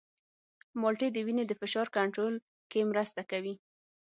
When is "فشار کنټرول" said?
1.61-2.35